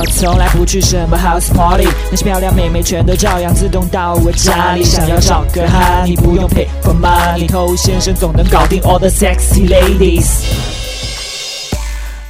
[0.00, 4.82] 我从来不去什么 house party，那些漂亮妹妹全都照样自动到我家里。
[4.82, 10.46] 想要找个哈，你不用 pay for money，偷先生总能搞定 all the sexy ladies。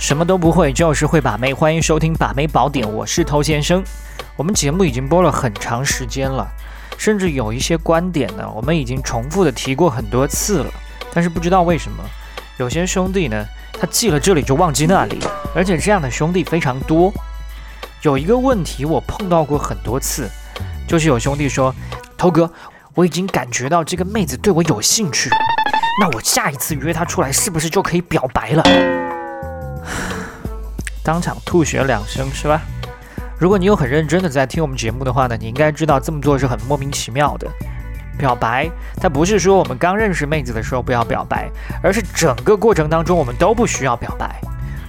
[0.00, 1.54] 什么都不会，就是会把妹。
[1.54, 3.84] 欢迎收听《把妹宝典》，我是偷先生。
[4.34, 6.48] 我们节目已经播了很长时间了，
[6.98, 10.72] 甚至有一些观点呢，我们已经重复的提过很多次了。
[11.14, 12.02] 但是不知道为什么，
[12.56, 13.46] 有些兄弟呢，
[13.78, 15.20] 他记了这里就忘记那里，
[15.54, 17.12] 而且这样的兄弟非常多。
[18.02, 20.26] 有一个问题我碰到过很多次，
[20.88, 21.74] 就是有兄弟说
[22.16, 22.50] ：“头哥，
[22.94, 25.28] 我已经感觉到这个妹子对我有兴趣，
[26.00, 28.62] 那我下一次约她出来是不是就可以表白了？”
[31.04, 32.62] 当场吐血两声是吧？
[33.38, 37.46] 如果你有很认真的在听我们节目的话呢，你应该知道这么做是很莫名其妙的。
[38.16, 41.50] 表白，它不是说我们刚认识妹子的时候不要表白，
[41.82, 44.40] 而是整个过程当中我们都不需要表白。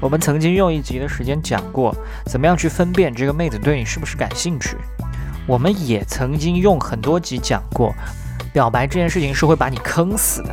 [0.02, 4.76] 我们曾经用一集的时间讲过，怎么样去分辨这个妹子对你是不是感兴趣。
[5.46, 7.93] 我们也曾经用很多集讲过，
[8.52, 10.49] 表白这件事情是会把你坑死的。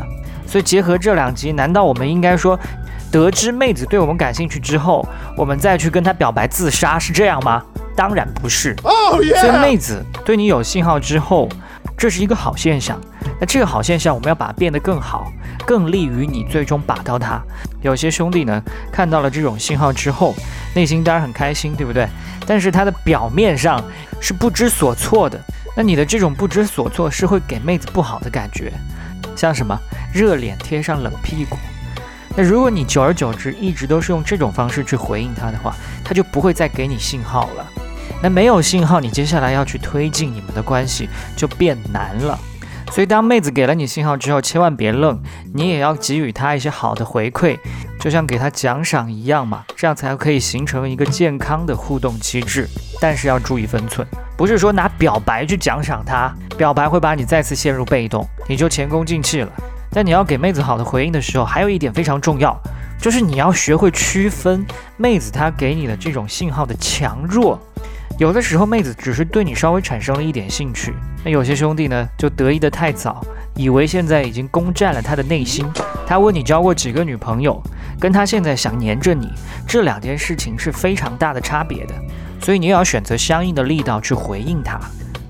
[0.46, 2.58] 所以结合这两集，难道我们应该说，
[3.10, 7.64] 得知妹子对我们感兴趣之后，我们再去跟她表白自杀是这样吗？
[7.96, 8.76] 当然不是。
[8.82, 11.48] 所以妹子对你有信号之后。
[11.96, 12.96] 这是一个好现象，
[13.40, 15.32] 那这个好现象我们要把它变得更好，
[15.66, 17.40] 更利于你最终把到它。
[17.82, 20.34] 有些兄弟呢看到了这种信号之后，
[20.74, 22.08] 内心当然很开心，对不对？
[22.46, 23.82] 但是他的表面上
[24.20, 25.40] 是不知所措的。
[25.76, 28.72] 那你的这种不知所措是会给妹子不好的感觉，
[29.36, 29.78] 像什么
[30.12, 31.56] 热脸贴上冷屁股。
[32.36, 37.66] 那如果你久而久之一直都是用这种方式去回应他的话，他就不会再给你信号了。
[38.20, 42.36] 那没有信号，你接下来要去推进你们的关系就变难了。
[42.90, 45.22] 所以当妹子给了你信号之后，千万别愣，
[45.54, 47.56] 你也要给予她一些好的回馈，
[48.00, 52.68] 就像给她奖赏一样嘛，这样才可以形成一个健康的互动机制。
[53.00, 54.04] 但是要注意分寸，
[54.36, 59.52] 不是说拿表白去奖赏她，表白会把你再次陷入被动，你就前功尽弃了。
[59.90, 62.60] 但你要给妹子好的回应的时候，还有一点非常重要，
[63.00, 64.66] 就是你要学会区分
[64.96, 67.58] 妹子她给你的这种信号的强弱。
[68.18, 70.92] 有的时候，妹子只是对你稍微产生了一点兴趣。
[71.24, 73.24] 那有些兄弟呢，就得意的太早，
[73.54, 75.64] 以为现在已经攻占了他的内心。
[76.04, 77.62] 他问你交过几个女朋友，
[78.00, 79.28] 跟他现在想黏着你，
[79.68, 81.94] 这两件事情是非常大的差别的。
[82.42, 84.80] 所以你也要选择相应的力道去回应他，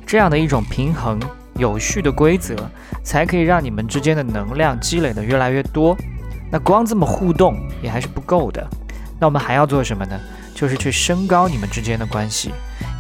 [0.07, 1.21] 这样的一种平衡、
[1.57, 2.57] 有序的规则，
[3.03, 5.95] 才可以让你们之间的能量积累的越来越多。
[6.51, 8.67] 那光这么互动也还是不够的。
[9.21, 10.19] 那我们还要做什么呢？
[10.59, 12.53] 就是去升高你们之间的关系，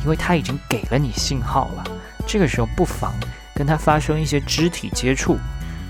[0.04, 1.84] 因为他已经给了你信号了。
[2.24, 3.12] 这个时候不妨
[3.52, 5.36] 跟他发生一些肢体接触，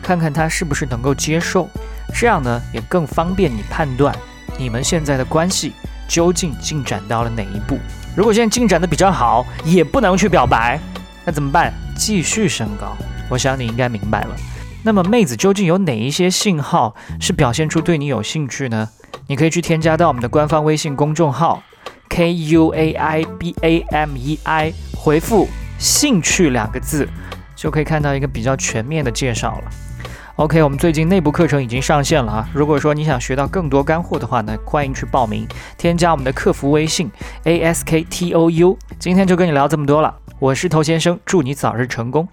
[0.02, 1.68] 看看他是不是能够接受。
[2.14, 4.16] 这样呢，也更方便你判断
[4.56, 5.74] 你们现在的关系
[6.08, 7.78] 究竟进展到了哪一步。
[8.16, 10.80] 如果现在进展的比较好，也不能去表白，
[11.26, 11.70] 那怎么办？
[11.94, 12.96] 继续升高。
[13.28, 14.34] 我想你应该明白了。
[14.84, 18.88] 那么妹子究竟有哪一些信号是表现出对你有兴趣呢？
[19.26, 21.62] 你可以去添加到我们的官方微信公众号
[22.08, 25.46] k u a i b a m e i，回复
[25.78, 27.06] “兴趣”两个字，
[27.54, 29.70] 就可以看到一个比较全面的介绍了。
[30.36, 32.48] OK，我们最近内部课程已经上线了啊！
[32.54, 35.46] 如果说你想学到更多干货的话呢，欢迎去报名，
[35.76, 37.10] 添加我们的客服微信
[37.42, 38.78] a s k t o u。
[38.98, 42.28] 今天就跟你聊这么多了，我是头先生，祝你早日成功。